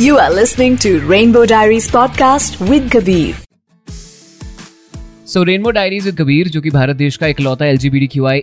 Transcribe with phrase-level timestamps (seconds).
[0.00, 3.34] You are listening to Rainbow Diaries podcast with Kabir.
[5.26, 7.88] So Rainbow Diaries with Kabir जो कि भारत देश का इकलौता L G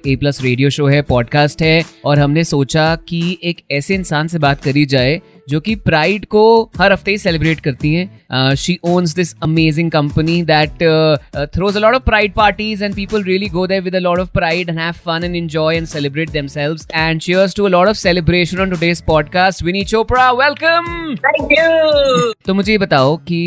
[0.08, 4.40] A plus radio show है podcast है, और हमने सोचा कि एक ऐसे इंसान से
[4.40, 6.44] बात करी जाए जो कि प्राइड को
[6.80, 10.84] हर हफ़्ते ही सेलिब्रेट करती हैं। She owns this amazing company that
[11.56, 14.32] throws a lot of pride parties and people really go there with a lot of
[14.34, 17.98] pride and have fun and enjoy and celebrate themselves and cheers to a lot of
[17.98, 23.42] celebration on today's podcast Vinnie Chopra welcome thank you तो मुझे ये बताओ कि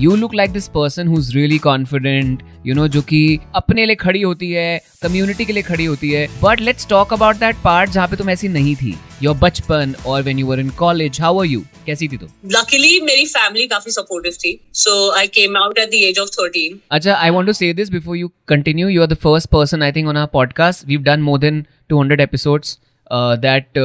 [0.00, 3.96] you look like this person who is really confident you know जो कि अपने लिए
[3.96, 7.90] खड़ी होती है कम्युनिटी के लिए खड़ी होती है। But let's talk about that part
[7.90, 11.38] जहाँ पे तुम ऐसी नहीं थी। योर बचपन और when you were in college how
[11.38, 12.28] are you कैसी थी तुम?
[12.46, 16.78] लकीली मेरी फैमिली काफ़ी सपोर्टिव थी। So I came out at the age of 13
[16.90, 19.92] अच्छा I want to say this before you continue you are the first person I
[19.92, 22.78] think on our podcast we done more than 200 episodes
[23.12, 23.78] that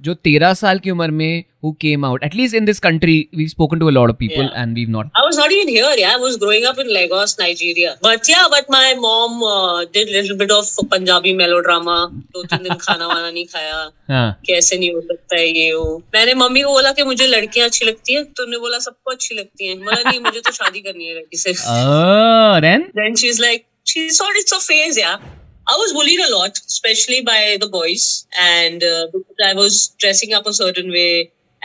[0.00, 3.78] जो तेरह साल की उम्र में who came out at least in this country we spoken
[3.78, 6.36] to a lot of people and we not I was not even here I was
[6.36, 9.40] growing up in Lagos Nigeria but yeah but my mom
[9.94, 14.92] did little bit of Punjabi melodrama दो तीन दिन खाना वाना नहीं खाया कैसे नहीं
[14.94, 18.24] हो सकता है ये वो मैंने मम्मी को बोला कि मुझे लड़कियाँ अच्छी लगती हैं
[18.32, 21.50] तो बोला सबको अच्छी लगती हैं मतलब नहीं मुझे तो शादी करनी है लड़की से
[21.50, 25.18] ओह then then she is like she saw it's a phase yeah
[25.71, 28.03] i was bullied a lot especially by the boys
[28.49, 31.09] and uh, because i was dressing up a certain way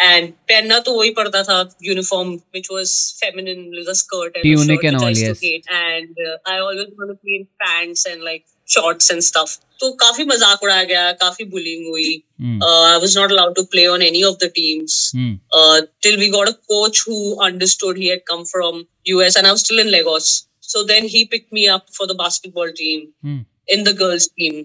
[0.05, 1.57] and पहनना तो वही पड़ता था
[1.95, 5.11] uniform which was feminine with a skirt and Tunic a shirt and which all, I
[5.11, 5.41] used yes.
[5.41, 8.45] to hate and uh, I always wanted to be in pants and like
[8.77, 12.11] shorts and stuff तो काफी मजाक उड़ाया गया काफी bullying हुई
[12.43, 12.59] Hmm.
[12.69, 15.31] uh, I was not allowed to play on any of the teams Hmm.
[15.61, 18.83] uh, till we got a coach who understood he had come from
[19.15, 20.31] US and I was still in Lagos.
[20.73, 23.41] So then he picked me up for the basketball team Hmm.
[23.70, 24.62] In the girls team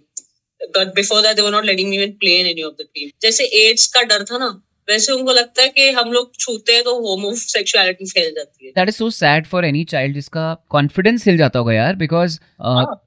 [0.61, 3.09] but before that they were not letting me even play in any of the team
[3.23, 4.51] जैसे AIDS का डर था ना
[4.89, 8.89] वैसे उनको लगता है कि हम लोग छूते हैं तो होमो फैल जाती है। That
[8.89, 12.39] is so sad for any child जिसका कॉन्फिडेंस हिल जाता होगा यार because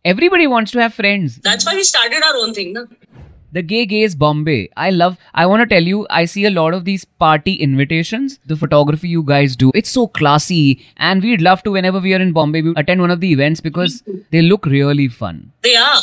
[0.08, 2.86] everybody wants to have friends that's why we started our own thing ना।
[3.56, 4.70] The gay gays bombay.
[4.86, 8.38] I love i want to tell you i see a lot of these party invitations.
[8.54, 10.86] The photography you guys do it's so classy.
[10.98, 13.62] And we'd love to whenever we are in bombay we attend one of the events
[13.70, 15.42] because they look really fun.
[15.70, 16.02] They are.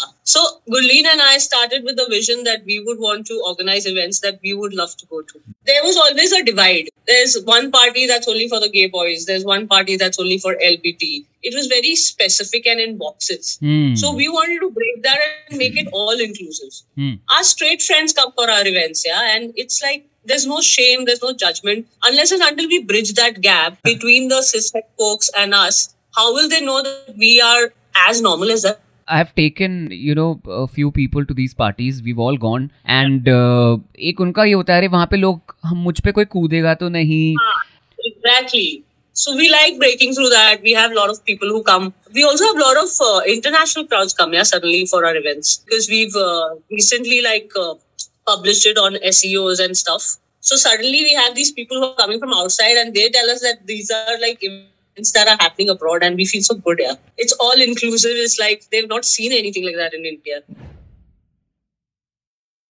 [0.72, 4.20] So Gurleen and I started with the vision that we would want to organize events
[4.20, 5.40] that we would love to go to.
[5.66, 6.88] There was always a divide.
[7.06, 9.26] There's one party that's only for the gay boys.
[9.26, 11.24] There's one party that's only for LBT.
[11.42, 13.58] It was very specific and in boxes.
[13.60, 13.94] Hmm.
[13.96, 15.18] So we wanted to break that
[15.48, 16.72] and make it all inclusive.
[16.96, 17.14] Hmm.
[17.30, 21.22] Our straight friends come for our events, yeah, and it's like there's no shame, there's
[21.22, 25.94] no judgment unless and until we bridge that gap between the cishet folks and us.
[26.14, 28.80] How will they know that we are as normal as that?
[29.07, 33.29] I have taken you know a few people to these parties we've all gone and
[33.29, 33.77] uh,
[34.09, 36.89] एक उनका ये होता है अरे वहाँ पे लोग हम मुझ पे कोई कूदेगा तो
[36.97, 37.35] नहीं
[38.07, 38.83] Exactly.
[39.19, 40.61] So we like breaking through that.
[40.61, 41.87] We have a lot of people who come.
[42.13, 45.57] We also have a lot of uh, international crowds come here suddenly for our events
[45.65, 47.73] because we've uh, recently like uh,
[48.27, 50.07] published it on SEOs and stuff.
[50.39, 53.41] So suddenly we have these people who are coming from outside and they tell us
[53.41, 56.78] that these are like events that are happening abroad and we feel so good.
[56.80, 58.12] Yeah, it's all inclusive.
[58.14, 60.42] It's like they've not seen anything like that in India.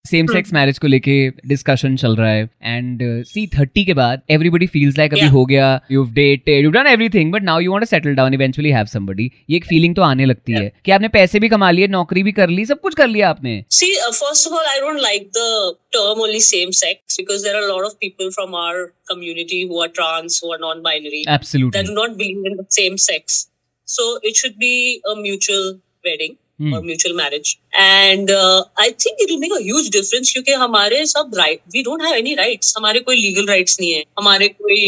[0.05, 1.13] Same sex marriage को लेके
[1.49, 2.49] discussion चल रहा है.
[2.63, 6.87] And see thirty के बाद everybody feels like अभी हो गया you dated you done
[6.87, 10.25] everything but now you want to settle down have somebody ये एक फीलिंग तो आने
[10.25, 13.09] लगती है कि आपने पैसे भी कमा लिए नौकरी भी कर ली सब कुछ कर
[13.09, 13.65] लिया आपने.
[13.71, 17.69] See first of all I don't like the term only same sex because there are
[17.69, 21.95] lot of people from our community who are trans who are non binary absolutely do
[21.95, 23.47] not believe in the same sex
[23.89, 25.71] so it should be a mutual
[26.07, 26.35] wedding
[26.71, 31.61] और mutual marriage and I think it make a huge difference क्योंकि हमारे सब right
[31.73, 34.03] we don't have any rights हमारे कोई legal rights नहीं है.
[34.19, 34.81] हमारे कोई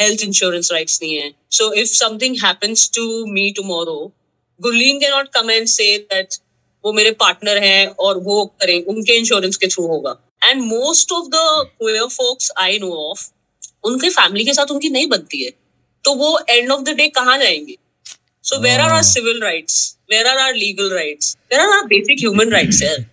[0.00, 1.30] हेल्थ इंश्योरेंस राइट्स नहीं है.
[1.50, 4.12] So if something happens to me tomorrow
[4.60, 6.34] Gurleen के not come and say that
[6.84, 10.16] वो मेरे पार्टनर हैं और वो करें उनके इंश्योरेंस के थ्रू होगा.
[10.44, 13.28] And most of the I know of
[13.84, 15.50] उनके फैमिली के साथ उनकी नहीं बनती है.
[16.04, 17.76] तो वो एंड ऑफ़ द डे कहाँ जाएँगे?
[18.44, 22.18] So where are our civil rights where are our legal rights where are our basic
[22.20, 23.04] human rights यार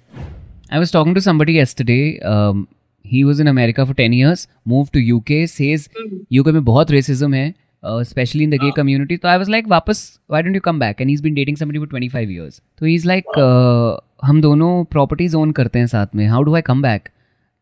[0.76, 2.20] I was talking to somebody yesterday.
[2.30, 2.64] Um,
[3.06, 4.42] he was in America for 10 years,
[4.72, 6.40] moved to UK, says mm-hmm.
[6.40, 7.54] UK में बहुत racism है,
[7.84, 8.76] uh, especially in the gay uh.
[8.80, 9.18] community.
[9.22, 11.00] So I was like, वापस, why don't you come back?
[11.00, 12.60] And he's been dating somebody for 25 years.
[12.80, 16.28] So he's like, uh, हम दोनों properties own करते हैं साथ में.
[16.30, 17.10] How do I come back?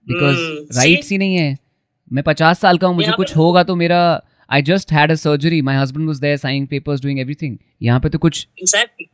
[0.07, 1.11] Because Hmm, rights?
[1.11, 1.57] ही नहीं है.
[2.13, 5.61] मैं 50 साल का हूँ, मुझे कुछ होगा तो मेरा I just had a surgery
[5.61, 8.47] my husband was there signing papers doing everything यहाँ पे तो कुछ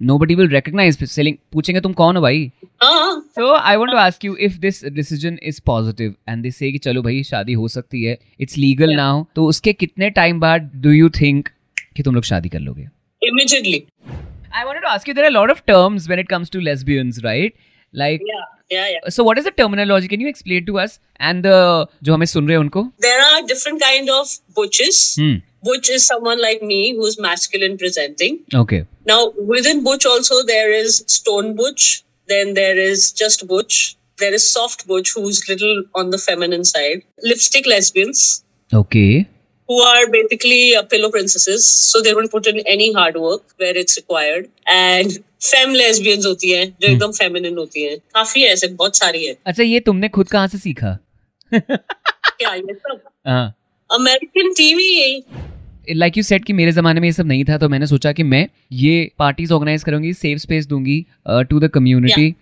[0.02, 2.52] nobody will recognise selling पूछेंगे तुम कौन हो भाई?
[2.84, 7.02] So I want to ask you if this decision is positive and this say चलो
[7.02, 8.18] भाई शादी हो सकती है.
[8.40, 11.50] इट्स लीगल नाउ तो उसके कितने टाइम बाद डू यू थिंक
[11.96, 12.88] कि तुम लोग शादी कर लोगे?
[13.22, 13.84] Immediately
[14.56, 17.20] I want to ask you there are lot of terms when it comes to lesbians
[17.24, 17.54] right
[17.94, 18.22] like
[18.73, 19.11] Yeah, yeah, yeah.
[19.15, 20.95] so what is the terminology can you explain to us
[21.29, 21.59] and the
[22.05, 25.03] जो हमें सुन रहे हैं उनको There are different kind of butches.
[25.21, 25.37] hmm
[25.69, 28.41] Butch is someone like me who's masculine presenting.
[28.63, 28.81] okay
[29.11, 29.21] Now,
[29.53, 31.87] within Butch also, there is Stone Butch.
[32.33, 33.79] Then there is just Butch.
[34.23, 37.03] There is Soft Butch, who's little on the feminine side.
[37.33, 38.23] Lipstick lesbians,
[38.83, 39.29] okay
[39.72, 41.68] Who are basically uh, pillow princesses.
[41.90, 44.50] So they don't put in any hard work where it's required.
[44.78, 45.20] And
[45.50, 49.38] femme lesbians होती हैं जो एकदम feminine होती हैं काफ़ी है ऐसे बहुत सारी है
[49.48, 50.98] अच्छा ये तुमने खुद कहाँ से सीखा
[51.54, 53.48] क्या ये सब हाँ
[53.90, 55.24] American TV
[55.90, 58.24] like you set कि मेरे जमाने में ये सब नहीं था तो मैंने सोचा कि
[58.24, 58.48] मैं
[58.82, 61.06] ये पार्टीज़ ऑर्गेनाइज करूँगी सेफ़ स्पेस दूँगी
[61.50, 62.34] to the community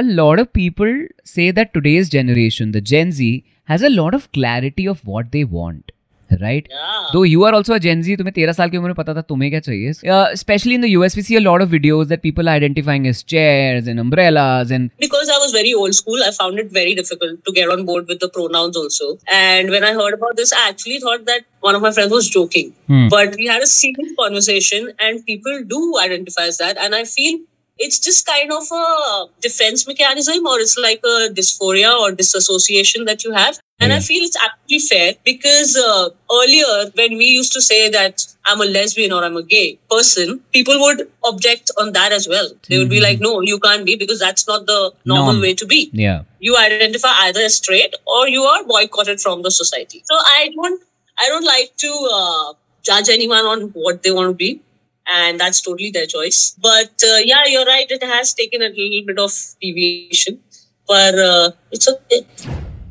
[0.00, 0.92] a lot of people
[1.30, 3.30] say that today's generation the gen z
[3.70, 5.92] has a lot of clarity of what they want
[6.32, 6.68] right
[7.12, 9.60] तो you are also Gen Z तुम्हें तेरह साल की उम्र में पता था तुम्हें क्या
[9.60, 9.92] चाहिए?
[10.36, 13.98] Specially in the US P C lord of videos that people identifying is chair in
[13.98, 17.68] umbrellas in because I was very old school I found it very difficult to get
[17.68, 21.44] on board with pronouns also and when I heard about this I actually thought that
[21.64, 22.70] one of my friend was joking
[23.10, 27.38] but we had serious conversation and people do identifies that and I feel
[27.78, 33.24] it's just kind of a defense mechanism, or it's like a dysphoria or disassociation that
[33.24, 33.58] you have.
[33.78, 38.26] And I feel it's actually fair because uh, earlier, when we used to say that
[38.46, 42.48] I'm a lesbian or I'm a gay person, people would object on that as well.
[42.70, 45.42] They would be like, no, you can't be because that's not the normal Norm.
[45.42, 45.90] way to be.
[45.92, 50.02] yeah You identify either as straight or you are boycotted from the society.
[50.06, 50.82] So I don't,
[51.18, 52.52] I don't like to uh,
[52.82, 54.62] judge anyone on what they want to be
[55.07, 56.55] And that's totally their choice.
[56.61, 57.89] But uh, yeah, you're right.
[57.89, 59.31] It has taken a little bit of
[59.61, 60.39] deviation,
[60.87, 62.25] but uh, it's okay.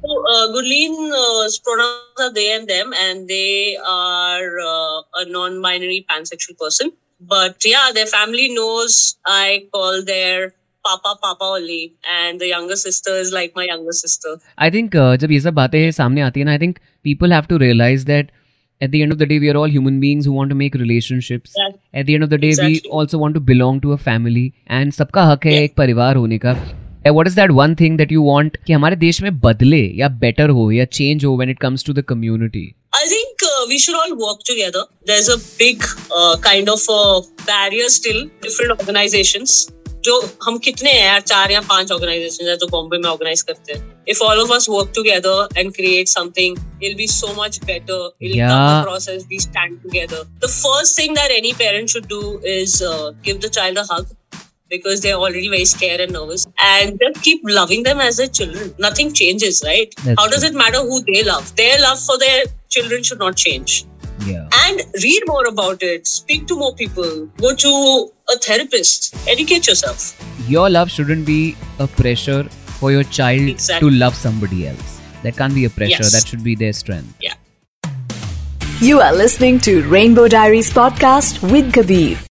[0.02, 6.58] So uh, Gurleen's pronouns are they and them, and they are uh, a non-binary pansexual
[6.58, 6.92] person.
[7.20, 10.52] But yeah, their family knows I call their
[10.84, 14.36] papa papa only, and the younger sister is like my younger sister.
[14.58, 17.56] I think जब ये सब बातें सामने आती है ना I think people have to
[17.64, 18.30] realize that
[18.81, 20.73] at the end of the day we are all human beings who want to make
[20.75, 21.75] relationships Yeah.
[22.01, 22.81] at the end of the day exactly.
[22.85, 24.47] we also want to belong to a family
[24.79, 25.63] and सबका हक है Yeah.
[25.63, 26.55] एक परिवार होने का
[27.15, 30.49] what is that one thing that you want कि हमारे देश में बदले या better
[30.59, 32.65] हो या change हो when it comes to the community
[32.97, 34.81] I think uh, we should all work together.
[35.09, 35.81] There's a big
[36.19, 36.99] uh, kind of a
[37.47, 38.21] barrier still.
[38.45, 39.55] Different organizations.
[40.05, 43.73] जो हम कितने हैं यार चार या पाँच ऑर्गेनाइजेशन है जो बॉम्बे में ऑर्गेनाइज करते
[43.73, 48.09] हैं if all of us work together and create something it be so much better
[48.21, 48.51] it Yeah.
[48.81, 52.21] across as we stand together the first thing that any parent should do
[52.55, 54.11] is uh, give the child a hug
[54.73, 58.71] because they're already very scared and nervous and just keep loving them as their children
[58.85, 62.39] nothing changes right That's how does it matter who they love their love for their
[62.77, 63.75] children should not change
[64.25, 64.47] yeah.
[64.65, 66.07] And read more about it.
[66.07, 67.27] Speak to more people.
[67.37, 69.15] Go to a therapist.
[69.27, 70.19] Educate yourself.
[70.47, 72.43] Your love shouldn't be a pressure
[72.79, 73.89] for your child Exactly.
[73.89, 74.99] to love somebody else.
[75.23, 75.91] That can't be a pressure.
[76.03, 76.11] Yes.
[76.13, 77.15] that should be their strength.
[77.21, 77.33] Yeah.
[78.81, 82.17] You are listening to Rainbow Diaries podcast with Kabir.